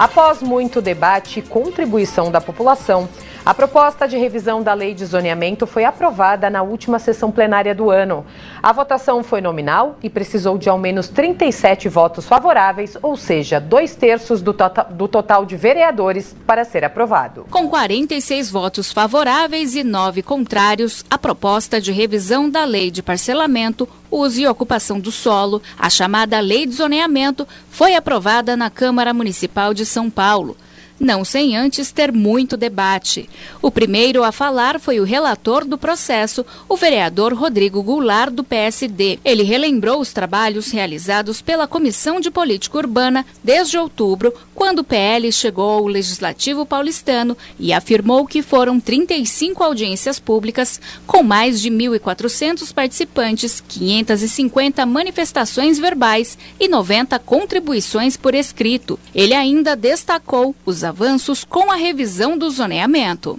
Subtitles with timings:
[0.00, 3.06] Após muito debate e contribuição da população,
[3.44, 7.90] a proposta de revisão da lei de zoneamento foi aprovada na última sessão plenária do
[7.90, 8.24] ano.
[8.62, 13.94] A votação foi nominal e precisou de ao menos 37 votos favoráveis, ou seja, dois
[13.94, 17.46] terços do, tota do total de vereadores, para ser aprovado.
[17.50, 23.88] Com 46 votos favoráveis e nove contrários, a proposta de revisão da lei de parcelamento
[24.10, 29.72] uso e ocupação do solo, a chamada Lei de Zoneamento, foi aprovada na Câmara Municipal
[29.72, 30.56] de São Paulo
[31.00, 33.28] não sem antes ter muito debate.
[33.62, 39.18] O primeiro a falar foi o relator do processo, o vereador Rodrigo Goulart, do PSD.
[39.24, 45.32] Ele relembrou os trabalhos realizados pela Comissão de Política Urbana desde outubro, quando o PL
[45.32, 52.74] chegou ao Legislativo paulistano e afirmou que foram 35 audiências públicas, com mais de 1.400
[52.74, 59.00] participantes, 550 manifestações verbais e 90 contribuições por escrito.
[59.14, 63.38] Ele ainda destacou os avanços com a revisão do zoneamento.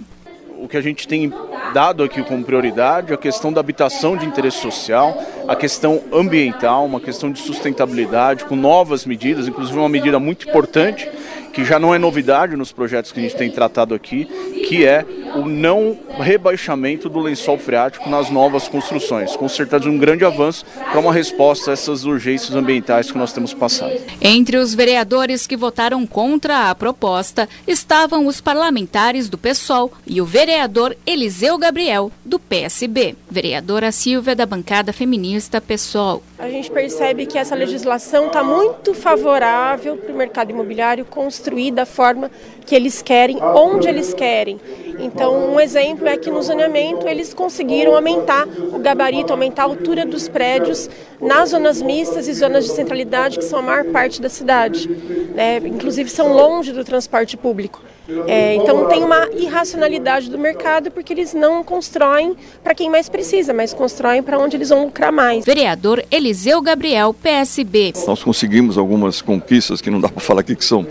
[0.58, 1.32] O que a gente tem
[1.74, 6.86] dado aqui como prioridade é a questão da habitação de interesse social, a questão ambiental,
[6.86, 11.08] uma questão de sustentabilidade, com novas medidas, inclusive uma medida muito importante
[11.52, 14.24] que já não é novidade nos projetos que a gente tem tratado aqui,
[14.66, 19.36] que é o não rebaixamento do lençol freático nas novas construções.
[19.36, 23.52] Com certeza um grande avanço para uma resposta a essas urgências ambientais que nós temos
[23.52, 23.92] passado.
[24.20, 30.26] Entre os vereadores que votaram contra a proposta estavam os parlamentares do PSOL e o
[30.26, 33.16] vereador Eliseu Gabriel, do PSB.
[33.30, 36.22] Vereadora Silvia, da bancada feminista PSOL.
[36.38, 41.41] A gente percebe que essa legislação está muito favorável para o mercado imobiliário construir
[41.72, 42.30] da forma
[42.64, 44.60] que eles querem, onde eles querem.
[44.98, 50.06] Então, um exemplo é que no zoneamento eles conseguiram aumentar o gabarito, aumentar a altura
[50.06, 50.88] dos prédios
[51.20, 54.88] nas zonas mistas e zonas de centralidade, que são a maior parte da cidade.
[55.34, 55.58] Né?
[55.64, 57.82] Inclusive, são longe do transporte público.
[58.26, 63.54] É, então tem uma irracionalidade do mercado porque eles não constroem para quem mais precisa,
[63.54, 65.44] mas constroem para onde eles vão lucrar mais.
[65.44, 67.92] Vereador Eliseu Gabriel, PSB.
[68.04, 70.84] Nós conseguimos algumas conquistas que não dá para falar aqui que são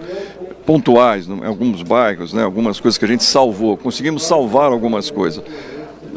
[0.65, 5.43] pontuais em alguns bairros, né, algumas coisas que a gente salvou, conseguimos salvar algumas coisas.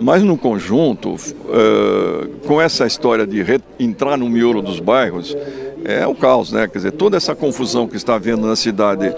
[0.01, 3.45] Mas no conjunto, uh, com essa história de
[3.79, 5.37] entrar no miolo dos bairros,
[5.85, 6.67] é o caos, né?
[6.67, 9.15] Quer dizer, toda essa confusão que está havendo na cidade,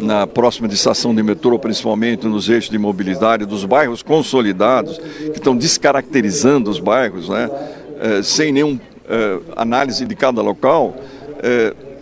[0.00, 5.38] na próxima de estação de metrô, principalmente nos eixos de mobilidade, dos bairros consolidados, que
[5.38, 7.48] estão descaracterizando os bairros, né?
[7.48, 10.96] Uh, sem nenhuma uh, análise de cada local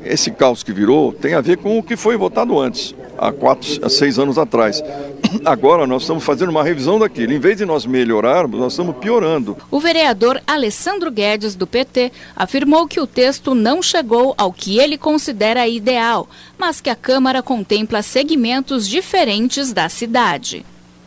[0.04, 3.68] esse caos que virou tem a ver com o que foi votado antes, há quatro,
[3.84, 4.82] há seis anos atrás.
[5.44, 7.32] Agora nós estamos fazendo uma revisão daquilo.
[7.32, 9.56] Em vez de nós melhorarmos, nós estamos piorando.
[9.70, 14.96] O vereador Alessandro Guedes, do PT, afirmou que o texto não chegou ao que ele
[14.96, 16.28] considera ideal,
[16.58, 20.64] mas que a Câmara contempla segmentos diferentes da cidade.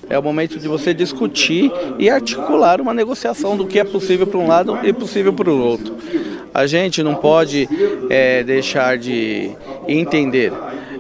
[0.10, 4.40] É o momento de você discutir e articular uma negociação do que é possível para
[4.40, 5.96] um lado e possível para o outro.
[6.54, 7.68] A gente não pode
[8.10, 9.52] é, deixar de
[9.88, 10.52] entender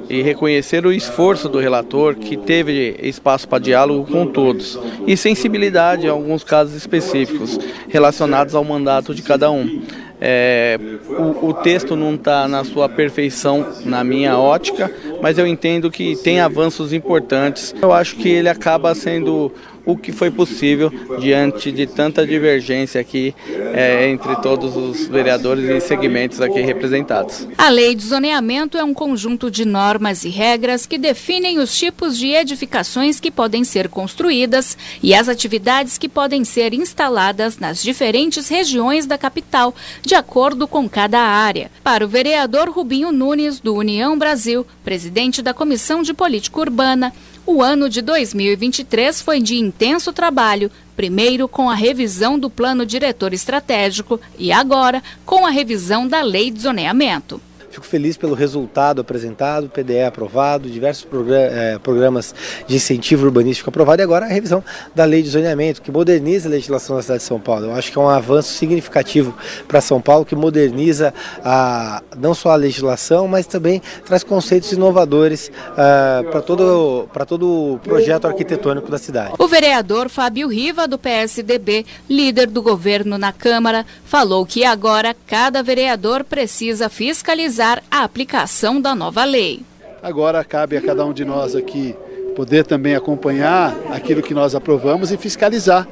[0.09, 6.05] e reconhecer o esforço do relator, que teve espaço para diálogo com todos, e sensibilidade
[6.05, 9.81] em alguns casos específicos relacionados ao mandato de cada um.
[10.25, 14.89] É, o, o, texto não está na sua perfeição na minha ótica,
[15.21, 17.75] mas eu entendo que tem avanços importantes.
[17.81, 19.51] Eu acho que ele acaba sendo
[19.85, 23.35] o que foi possível diante de tanta divergência aqui
[23.73, 27.47] é, entre todos os vereadores e segmentos aqui representados.
[27.57, 32.17] A lei de zoneamento é um conjunto de normas e regras que definem os tipos
[32.17, 38.47] de edificações que podem ser construídas e as atividades que podem ser instaladas nas diferentes
[38.47, 41.69] regiões da capital, de acordo com cada área.
[41.83, 47.13] Para o vereador Rubinho Nunes, do União Brasil, presidente da Comissão de Política Urbana,
[47.45, 53.33] o ano de 2023 foi de intenso trabalho, primeiro com a revisão do Plano Diretor
[53.33, 57.41] Estratégico e agora com a revisão da Lei de Zoneamento.
[57.73, 62.35] Fico feliz pelo resultado apresentado, PDE aprovado, diversos eh, programas
[62.67, 66.51] de incentivo urbanístico aprovado e agora a revisão da lei de zoneamento, que moderniza a
[66.51, 67.65] legislação da cidade de São Paulo.
[67.65, 69.33] Eu acho que é um avanço significativo
[69.67, 75.49] para São Paulo, que moderniza a, não só a legislação, mas também traz conceitos inovadores
[75.71, 79.33] uh, para todo, todo o projeto arquitetônico da cidade.
[79.39, 85.63] O vereador Fábio Riva, do PSDB, líder do governo na Câmara, falou que agora cada
[85.63, 89.61] vereador precisa fiscalizar a aplicação da nova lei.
[90.01, 91.95] Agora cabe a cada um de nós aqui
[92.35, 95.87] poder também acompanhar aquilo que nós aprovamos e fiscalizar,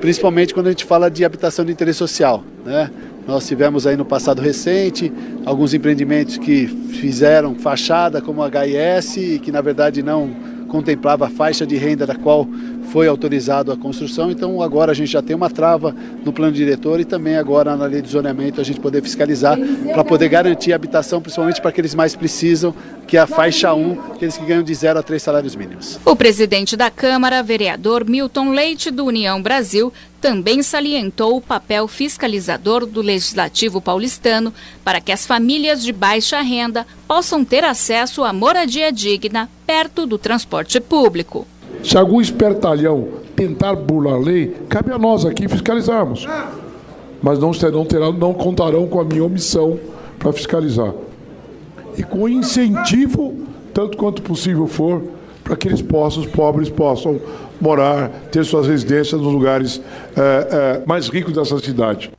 [0.00, 2.44] principalmente quando a gente fala de habitação de interesse social.
[2.64, 2.90] Né?
[3.26, 5.10] Nós tivemos aí no passado recente
[5.46, 10.30] alguns empreendimentos que fizeram fachada como HIS, que na verdade não
[10.68, 12.46] contemplava a faixa de renda da qual
[12.94, 15.92] foi autorizado a construção, então agora a gente já tem uma trava
[16.24, 19.58] no plano diretor e também agora na lei de zoneamento a gente poder fiscalizar
[19.92, 22.72] para poder garantir a habitação, principalmente para aqueles mais precisam,
[23.08, 25.98] que é a faixa 1, aqueles que ganham de 0 a 3 salários mínimos.
[26.04, 32.86] O presidente da Câmara, vereador Milton Leite, do União Brasil, também salientou o papel fiscalizador
[32.86, 34.54] do Legislativo paulistano
[34.84, 40.16] para que as famílias de baixa renda possam ter acesso à moradia digna perto do
[40.16, 41.44] transporte público.
[41.84, 46.26] Se algum espertalhão tentar burlar a lei, cabe a nós aqui fiscalizarmos.
[47.22, 49.78] Mas não, terão, terão, não contarão com a minha omissão
[50.18, 50.92] para fiscalizar.
[51.96, 53.34] E com incentivo,
[53.72, 55.02] tanto quanto possível for,
[55.42, 57.20] para que eles possam, os pobres possam
[57.60, 59.80] morar, ter suas residências nos lugares
[60.16, 62.10] é, é, mais ricos dessa cidade.